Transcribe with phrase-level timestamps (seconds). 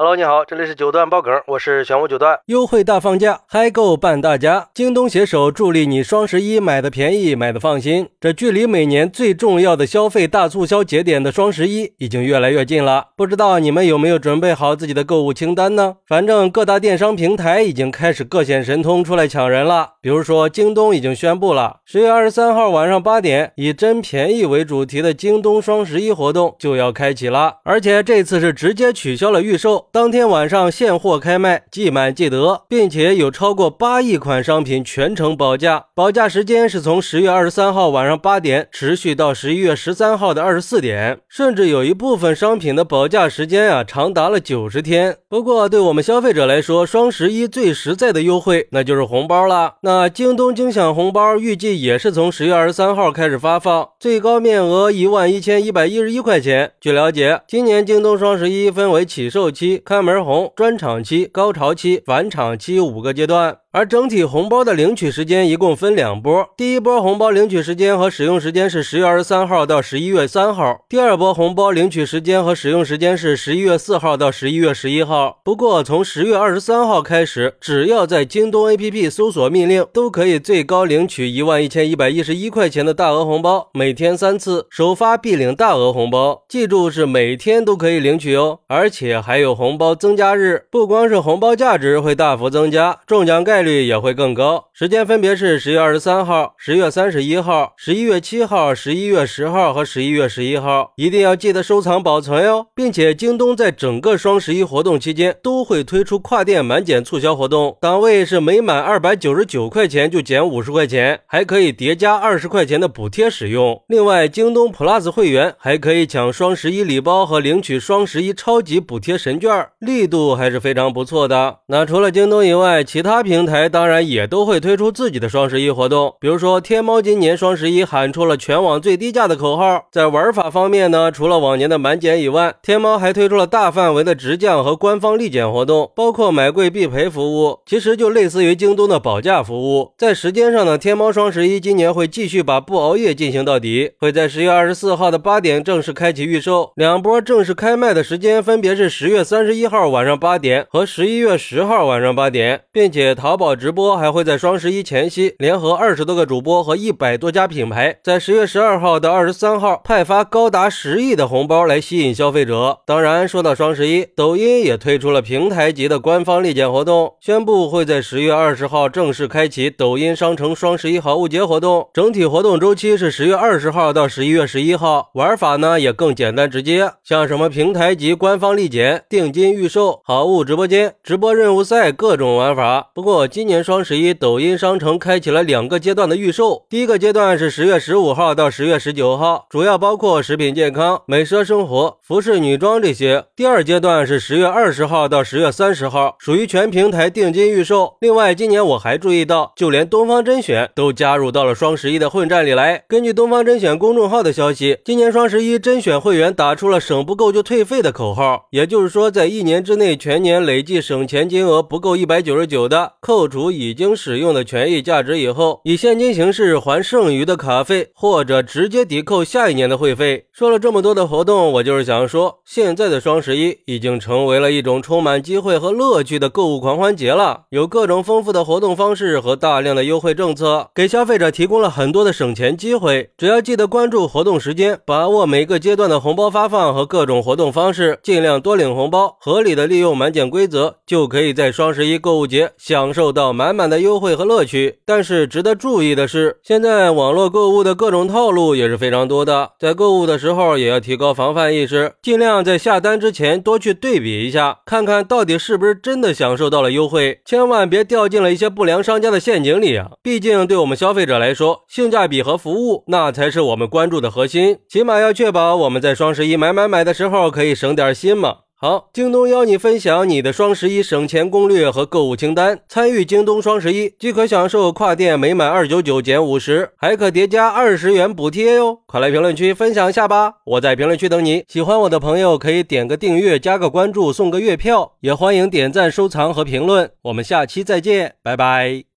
[0.00, 2.40] Hello，你好，这里是九段爆梗，我是玄武九段。
[2.46, 4.70] 优惠大放假，嗨购伴大家！
[4.72, 8.08] 京东携手助力你双十一买的便宜，买的放心。
[8.18, 15.96] 这距离每年最重要的消费大促销节点的双十一已经越来越近了，不知道你们有没有准备好自己的购物清单呢？
[16.08, 19.96] 反正各大电商平台已经开始各显神通出来抢人了。
[20.00, 29.88] 比如说，京东已经宣布了，十月二十三号晚上八点，以真便宜为主题的京东双十一活动就要开启了，而且这次是直接取消了预售。
[29.92, 45.16] 当天晚上现货开卖，即买即得，并且有超过八亿款商品全程保价，保价时间是从十月二十三号晚上八点持续到十一月十三号的二十四点，甚至有一部分商品的保价时间啊长达了九十天。
[45.28, 49.74] 不过对我们消费者来说，双十一最实在的优惠那就是红包了。
[49.82, 56.70] 那京东精享红包预计也是从十月二十三号开始发放，最高面额一万一千一百一十一块钱。
[56.80, 59.79] 据了解，今年京东双十一分为起售期。
[59.84, 63.58] 开门红、专场期、高潮期、返场期五个阶段。
[63.72, 75.38] 而整体红包的领取时间一共分两波，第一波红包领取时间和使用时间是十月二十三号到十一月三号，第二波红包领取时间和使用时间是十一月四号到十一月十一号。
[75.44, 93.59] 不过从十月二十三号开始，只要在京东 APP 搜索命令，都可以最高领取一万一千一百一十一块钱的大额红包，每天三次，首发必领大额红包，记住是每天都可以领取哦，而且还有红包增加日，不光是红包价值会大幅增加，中奖概。
[93.60, 102.68] 概率也会更高，时间分别是十月二十三号、十月三十一号、十一月七号、十一月十号和十一月十一号，一定要记得收藏保存哟。
[102.74, 113.82] 并且京东在整个双十一活动期间都会推出跨店满减促销活动，档位是每满二百九十九块钱就减五十块钱，还可以叠加二十块钱的补贴使用。
[113.88, 121.58] 另外，京东 Plus 会员还可以抢双十一礼包和领取双十一超级补贴神券，力度还是非常不错的。
[121.66, 123.49] 那除了京东以外，其他平台。
[123.50, 129.86] 台当然也都会推出自己的双十一活动，比如说天猫今年双十一喊出了全网最低价的口号。
[129.90, 139.92] 在玩法方面呢，除了往年的满减以外，天猫还推出了大范围的直降和官方立减活动，包括买贵必赔服务，其实就类似于京东的保价服务。
[139.98, 153.39] 在时间上呢，天猫双十一今年会继续把不熬夜进行到底，会在十月二十四号的八点正式开启预售，两波正式开卖的时间分别是十月三十一号晚上八点和十一月十号晚上八点，并且淘。
[153.40, 162.80] 宝直播还会在双十一前夕，联合二十多个主播和一百多家品牌，在十月十二号到二十三号派发高达十亿的红包来吸引消费者。
[162.84, 171.88] 当然，说到双十一，抖音也推出了平台级的官方立减活动，宣布会在十月二十号正式开启抖音商城双十一好物节活动。
[171.94, 182.90] 整体活动周期是十月二十号到十一月十一号，玩法呢也更简单直接，像什么平台级官方立减、定金预售、好物直播间、直播任务赛各种玩法。
[182.94, 186.66] 不过，今年双十一，抖音商城开启了两个阶段的预售。
[186.68, 193.26] 第一个阶段是十月十五号到十月十九号，主要包括食品健康、美奢生活、服饰女装这些。
[193.36, 197.94] 第二阶段是十月二十号到十月三十号，属于全平台定金预售。
[198.00, 202.82] 另外，今年我还注意到，就连东方甄选都加入到了双十一的混战里来。
[202.88, 213.19] 根据东方甄选公众号的消息，今年双十一甄选会员打出了“省不够就退费”的口号，也就是说，在一年之内全年累计省钱金额不够一百九十九的扣。
[213.20, 220.24] 扣除已经使用的权益价值以后，以现金形式还剩余的卡费，或者直接抵扣下一年的会费。
[220.32, 233.10] 说了这么多的活动，我就是想说，现在的双十一已经成为了一种充满机会和乐趣的购物狂欢节了，有各种丰富的活动方式和大量的优惠政策，给消费者提供了很多的省钱机会。
[233.18, 243.09] 只要记得关注活动时间，把握每个阶段的红包发放和各种活动方式，尽量多领红包，合理的利用满减规则，就可以在双十一购物节享受。
[243.12, 259.92] 到满满的优惠和乐趣，但是值得注意的是，现在网络购物的各种套路也是非常多的，在购物的时候也要提高防范意识，尽量在下单之前多去对比一下，看看到底是不是真的享受到了优惠，千万别掉进了一些不良商家的陷阱里啊！
[260.02, 268.36] 毕竟对我们消费者来说，性价比和服务那才是我们关注的核心，起码要确保我们在双十一买买买的时候可以省点心嘛。
[268.62, 272.60] 好，京东邀你分享你的双十一省钱攻略和购物清单。
[272.68, 278.80] 参与京东双十一，即可享受跨店每满二九九减五十，还可叠加二十元补贴哟！
[278.84, 281.42] 快来评论区分享一下吧，我在评论区等你。
[281.48, 286.90] 喜欢我的朋友可以点个订阅，加个关注，送个月票，也欢迎点赞、收藏和评论。
[287.04, 288.84] 我们下期再见，拜拜。